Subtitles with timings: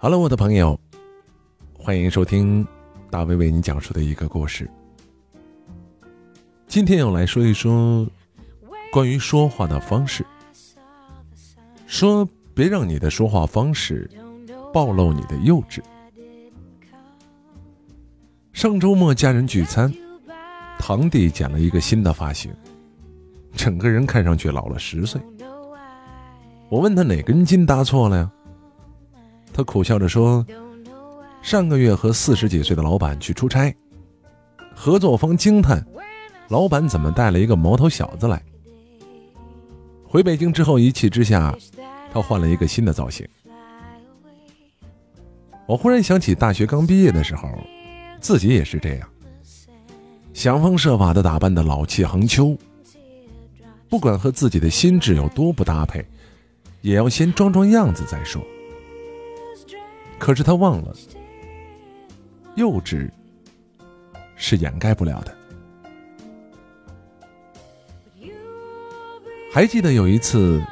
[0.00, 0.78] 好了，我的朋友，
[1.76, 2.64] 欢迎收听
[3.10, 4.70] 大卫为你讲述的一个故事。
[6.68, 8.06] 今天要来说一说
[8.92, 10.24] 关于说话的方式。
[11.88, 12.24] 说
[12.54, 14.08] 别让你的说话方式
[14.72, 15.82] 暴露你的幼稚。
[18.52, 19.92] 上周末家人聚餐，
[20.78, 22.54] 堂弟剪了一个新的发型，
[23.52, 25.20] 整个人看上去老了十岁。
[26.68, 28.32] 我问他哪根筋搭错了呀？
[29.58, 30.46] 他苦笑着说
[31.42, 33.74] ：“上个月和四十几岁的老板去出差，
[34.72, 35.84] 合作方惊叹，
[36.46, 38.40] 老板怎么带了一个毛头小子来？
[40.04, 41.52] 回北京之后，一气之下，
[42.12, 43.26] 他换了一个新的造型。
[45.66, 47.48] 我忽然想起大学刚毕业的时候，
[48.20, 49.08] 自己也是这样，
[50.32, 52.56] 想方设法的打扮的老气横秋，
[53.88, 56.06] 不管和自己的心智有多不搭配。”
[56.80, 58.40] 也要先装装样子再说。
[60.18, 60.94] 可是他忘了，
[62.56, 63.10] 幼稚
[64.36, 65.34] 是掩盖不了的。
[69.52, 70.62] 还记得有一次，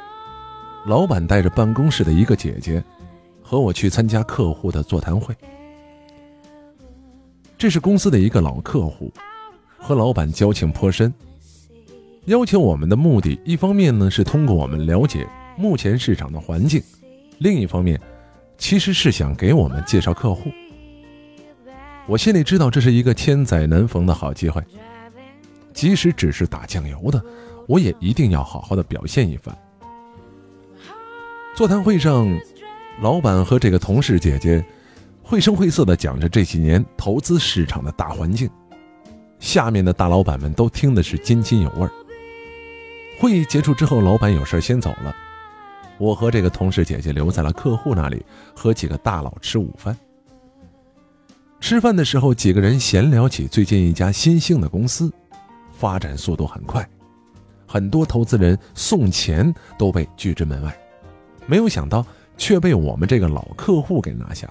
[0.85, 2.83] 老板带着办公室的一个姐姐
[3.41, 5.35] 和我去参加客户的座谈会。
[7.57, 9.11] 这是公司的一个老客户，
[9.77, 11.11] 和老板交情颇深。
[12.25, 15.27] 邀请我们的目的，一方面呢是通过我们了解。
[15.57, 16.83] 目前市场的环境，
[17.39, 17.99] 另一方面，
[18.57, 20.51] 其实是想给我们介绍客户。
[22.07, 24.63] 我心里知道这是一个千载难逢的好机会，
[25.73, 27.21] 即使只是打酱油的，
[27.67, 29.55] 我也一定要好好的表现一番。
[31.55, 32.27] 座谈会上，
[33.01, 34.63] 老板和这个同事姐姐
[35.21, 38.49] 绘声绘色的讲着这几年投资市场的大环境，
[39.39, 41.91] 下面的大老板们都听的是津津有味儿。
[43.19, 45.13] 会议结束之后，老板有事先走了。
[45.97, 48.23] 我和这个同事姐姐留在了客户那里，
[48.55, 49.97] 和几个大佬吃午饭。
[51.59, 55.11] 吃饭的时候，几个人闲聊起最近一家新兴的公司，
[55.71, 56.87] 发展速度很快，
[57.67, 60.77] 很多投资人送钱都被拒之门外，
[61.47, 62.05] 没有想到
[62.37, 64.47] 却被我们这个老客户给拿下。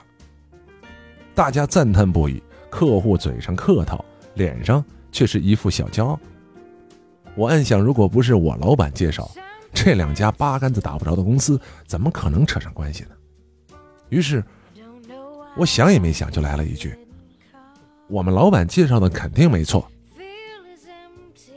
[1.33, 4.05] 大家赞叹不已，客户嘴上客套，
[4.35, 6.19] 脸上却是一副小骄傲。
[7.37, 9.31] 我暗想，如果不是我老板介绍。
[9.79, 13.11] 这两家八竿子打不着的公司，怎么可能扯上关系呢？
[14.09, 14.43] 于是，
[15.57, 16.99] 我想也没想就来了一句
[18.09, 19.89] ：“我们老板介绍的肯定没错。”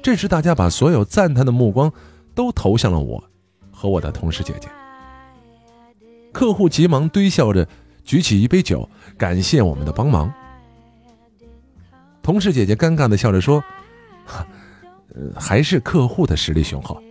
[0.03, 1.91] 这时，大家把所有赞叹的目光
[2.35, 3.23] 都投向了我
[3.71, 4.67] 和我的同事姐姐。
[6.31, 7.67] 客户急忙堆笑着
[8.03, 8.87] 举起一杯酒，
[9.17, 10.31] 感谢我们的帮忙。
[12.21, 13.63] 同事姐姐尴尬的笑着说：
[15.35, 17.01] “还是客户的实力雄厚。”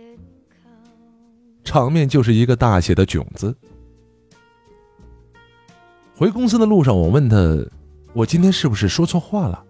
[1.69, 3.55] 场面就是一个大写的囧字。
[6.15, 7.37] 回公司的路上，我问他
[8.11, 9.63] ：“我今天是不是说错话了？”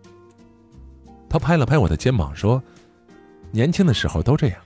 [1.27, 2.63] 他拍了拍我的肩膀说
[3.51, 4.57] ：“年轻的时候都这样。”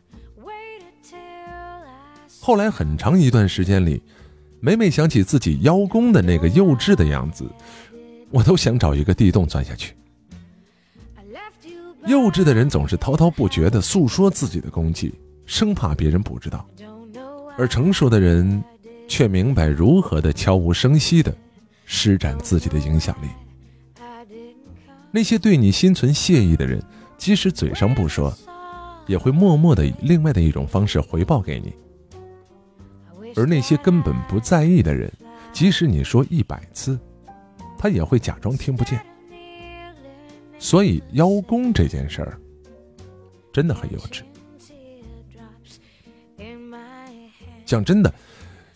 [2.40, 4.04] 后来很长一段时间里，
[4.60, 7.50] 每每想起自己邀功的那个幼稚的样子，
[8.30, 9.96] 我都想找一个地洞钻下去。
[12.06, 15.12] 幼稚的人总是滔滔不绝的诉说自己的功绩，
[15.48, 16.70] 生怕别人不知道。
[17.58, 18.64] 而成熟的人，
[19.08, 21.36] 却明白如何的悄无声息的
[21.86, 23.28] 施展自己的影响力。
[25.12, 26.84] 那些对你心存谢意的人，
[27.18, 28.36] 即使嘴上不说，
[29.06, 31.74] 也会默默的以另外的一种方式回报给你。
[33.36, 35.12] 而那些根本不在意的人，
[35.52, 37.00] 即使你说一百次，
[37.78, 39.00] 他也会假装听不见。
[40.58, 42.40] 所以邀功这件事儿，
[43.52, 44.22] 真的很幼稚。
[47.66, 48.14] 讲真的，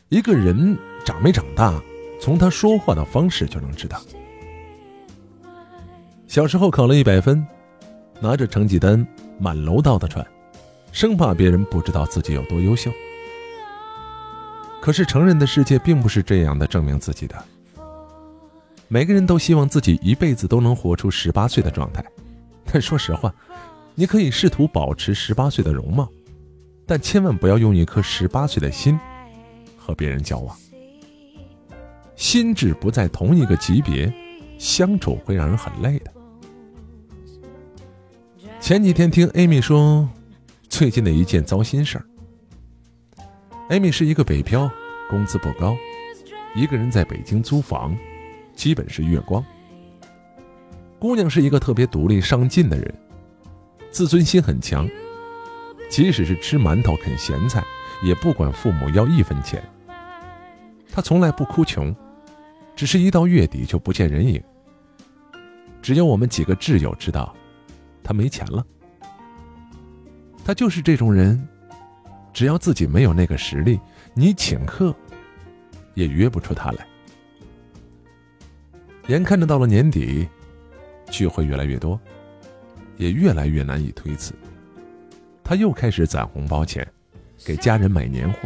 [0.10, 1.82] 一个人长没长大，
[2.22, 4.02] 从他说话的方式就能知道。
[6.28, 7.46] 小时候考了一百分，
[8.20, 9.06] 拿着成绩单
[9.40, 10.26] 满楼道的传，
[10.92, 12.92] 生怕别人不知道自己有多优秀。
[14.82, 17.36] 可是成人的世界并不是这样的证明自己的。
[18.88, 22.04] 每个人都希望自己一辈子都能活出十八岁的状态，
[22.72, 23.34] 但说实话，
[23.96, 26.10] 你可以试图保持十八岁的容貌。
[26.88, 28.98] 但千万不要用一颗十八岁的心
[29.78, 30.58] 和别人交往，
[32.16, 34.12] 心智不在同一个级别，
[34.58, 36.14] 相处会让人很累的。
[38.62, 40.10] 前几天听 Amy 说，
[40.70, 42.06] 最近的一件糟心事儿。
[43.70, 44.72] Amy 是一个北漂，
[45.10, 45.76] 工资不高，
[46.56, 47.96] 一个人在北京租房，
[48.56, 49.44] 基本是月光。
[51.00, 52.96] 姑娘是一个特别独立上进的人，
[53.92, 54.90] 自尊心很强。
[55.90, 57.64] 即使是吃馒头啃咸菜，
[58.04, 59.64] 也不管父母要一分钱。
[60.92, 61.96] 他从来不哭穷，
[62.76, 64.44] 只是一到月底就不见人影。
[65.82, 67.36] 只有我们几个挚友知道，
[68.04, 68.66] 他没钱了。
[70.44, 71.48] 他就是这种人，
[72.34, 73.80] 只要自己没有那个实力，
[74.14, 74.96] 你请客
[75.94, 76.86] 也约不出他来。
[79.08, 80.28] 眼看着到了年底，
[81.10, 82.00] 聚会越来越多，
[82.98, 84.34] 也越来越难以推辞。
[85.48, 86.86] 他又开始攒红包钱，
[87.46, 88.40] 给家人买年货。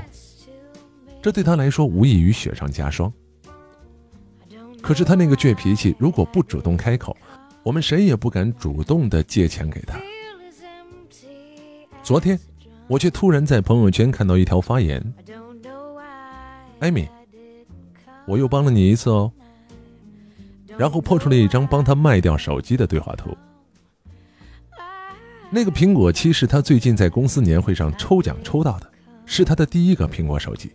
[1.19, 3.11] 这对他来说无异于雪上加霜。
[4.83, 7.17] 可是他那个倔脾气，如果不主动开口，
[7.63, 9.99] 我们谁也不敢主动的借钱给他。
[12.03, 12.39] 昨天，
[12.87, 15.03] 我却突然在朋友圈看到一条发言
[16.77, 17.09] ：“艾米，
[18.27, 19.31] 我又帮了你一次哦。”
[20.77, 23.35] 然后破出了一张帮他卖掉手机的对话图。
[25.53, 28.89] 那个苹果七是他最近在公司年会上抽奖抽到的，
[29.25, 30.71] 是他的第一个苹果手机。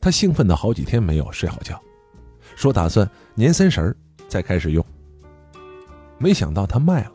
[0.00, 1.78] 他兴奋的好几天没有睡好觉，
[2.56, 4.82] 说打算年三十儿再开始用。
[6.16, 7.12] 没想到他卖了。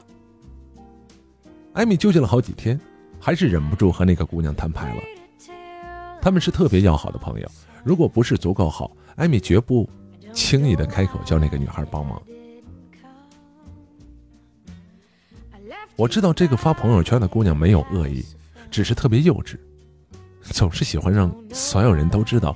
[1.73, 2.79] 艾米纠结了好几天，
[3.19, 5.01] 还是忍不住和那个姑娘摊牌了。
[6.21, 7.51] 他们是特别要好的朋友，
[7.83, 9.89] 如果不是足够好，艾米绝不
[10.31, 12.21] 轻易的开口叫那个女孩帮忙。
[15.99, 18.25] 我知道这个发朋友圈的姑娘没有恶意，
[18.71, 19.57] 只是特别幼稚。
[20.41, 22.55] 总是喜欢让所有人都知道，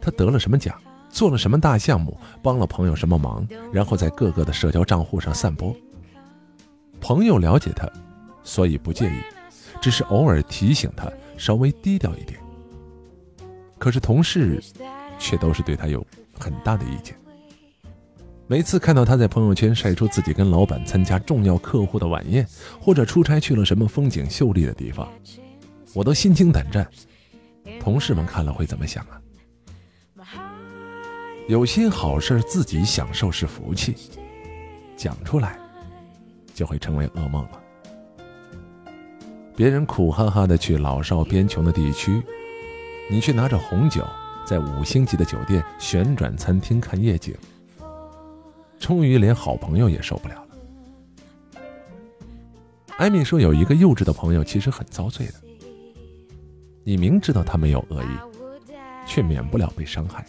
[0.00, 0.76] 她得了什么奖，
[1.08, 5.72] 做了什么大项目，帮了朋友什么忙，然后在各个的社交账户上散播。
[7.00, 7.88] 朋友了解她，
[8.42, 9.20] 所以不介意，
[9.80, 11.08] 只是偶尔提醒她
[11.38, 12.40] 稍微低调一点。
[13.78, 14.60] 可是同事
[15.16, 16.04] 却都是对她有
[16.36, 17.16] 很大的意见。
[18.50, 22.44] 每次看到他在朋友圈晒出自己跟老板参加重要客户的晚宴，
[22.80, 25.08] 或者出差去了什么风景秀丽的地方，
[25.94, 26.84] 我都心惊胆战。
[27.78, 29.22] 同事们看了会怎么想啊？
[31.46, 33.94] 有些好事自己享受是福气，
[34.96, 35.56] 讲出来
[36.52, 37.60] 就会成为噩梦了。
[39.54, 42.20] 别人苦哈哈的去老少边穷的地区，
[43.08, 44.04] 你却拿着红酒
[44.44, 47.32] 在五星级的酒店旋转餐厅看夜景，
[48.80, 50.48] 终于连好朋友也受不了了。
[52.96, 55.34] 艾米说，有一个幼稚的朋友其实很遭罪的。
[56.82, 58.08] 你明知道他没有恶意，
[59.06, 60.26] 却免不了被伤害。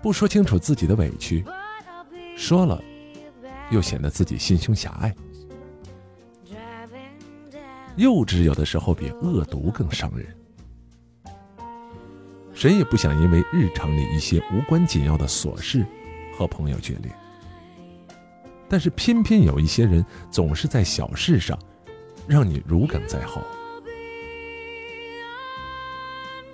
[0.00, 1.42] 不说清楚自己的委屈，
[2.36, 2.80] 说了
[3.70, 5.12] 又显得自己心胸狭隘。
[7.96, 10.26] 幼稚有的时候比恶毒更伤人。
[12.52, 15.84] 谁也不想因为日常里一些无关紧要的琐事
[16.36, 17.10] 和朋友决裂，
[18.68, 21.58] 但是偏偏有一些人总是在小事上
[22.26, 23.40] 让你如鲠在喉。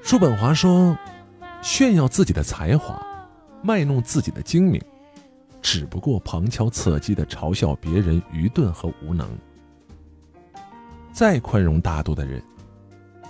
[0.03, 0.99] 叔本华说
[1.63, 3.01] ：“炫耀自己的才华，
[3.63, 4.83] 卖弄自己的精明，
[5.63, 9.29] 只不过旁敲侧击的嘲笑别人愚钝和无能。
[11.13, 12.43] 再宽容大度的人，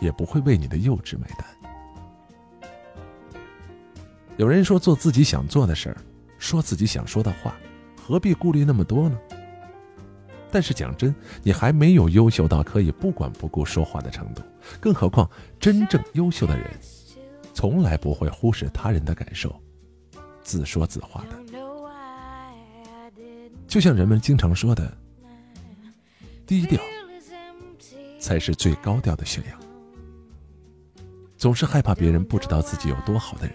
[0.01, 1.47] 也不会为你的幼稚买单。”
[4.39, 5.97] 有人说：“做自己想做的事儿，
[6.41, 7.57] 说自己想说的话，
[7.97, 9.17] 何必顾虑那么多呢？”
[10.51, 11.15] 但是讲真，
[11.45, 14.43] 你还没有优秀到可以不管不顾说话的程度。
[14.81, 16.69] 更何况，真正优秀的人，
[17.55, 19.55] 从来不会忽视他人的感受，
[20.43, 21.39] 自说自话的。
[23.69, 24.93] 就像人们经常说的，
[26.45, 26.83] 低调
[28.19, 29.57] 才是最高调的炫耀。
[31.37, 33.55] 总是害怕别人不知道自己有多好的人，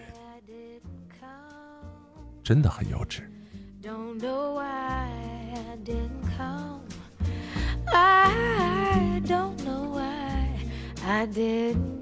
[2.46, 3.22] 真的很幼稚。
[7.92, 10.46] I don't know why
[11.04, 11.95] I didn't